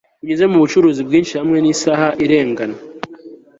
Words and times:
Binyuze 0.21 0.45
mu 0.51 0.57
bucuruzi 0.63 1.01
bwinshi 1.07 1.33
hamwe 1.39 1.57
nisaha 1.59 2.07
irengana 2.23 2.77